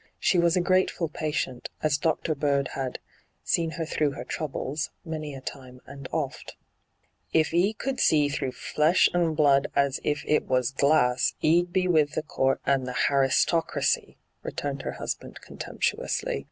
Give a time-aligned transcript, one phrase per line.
[0.29, 2.33] 'She was a grateiul patient, as Dr.
[2.33, 2.97] Bird had'
[3.53, 6.53] seen her through her troubles' many a time and ofL'
[7.39, 11.87] If 'e could see through flesh an' blood as if it was glass, 'e'd be
[11.87, 16.39] with the Court and the aristocraticasy,' returned her husband con temptuously.